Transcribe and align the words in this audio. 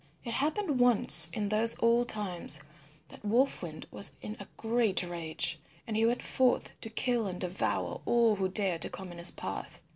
It 0.25 0.33
happened 0.33 0.79
once 0.79 1.29
in 1.31 1.47
those 1.49 1.77
old 1.79 2.09
times 2.09 2.59
that 3.09 3.23
Wolf 3.23 3.61
Wind 3.61 3.85
was 3.91 4.13
in 4.19 4.35
a 4.39 4.47
great 4.57 5.03
rage, 5.03 5.59
and 5.85 5.95
he 5.95 6.07
went 6.07 6.23
forth 6.23 6.71
to 6.81 6.89
kill 6.89 7.27
and 7.27 7.39
devour 7.39 8.01
all 8.07 8.35
who 8.37 8.49
dared 8.49 8.81
to 8.81 8.89
come 8.89 9.11
in 9.11 9.19
his 9.19 9.29
path. 9.29 9.83